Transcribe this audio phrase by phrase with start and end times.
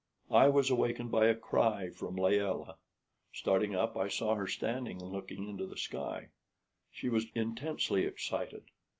[0.31, 2.77] I was awakened by a cry from Layelah.
[3.31, 6.29] Starting up, I saw her standing and looking into the sky.
[6.89, 8.63] She was intensely excited.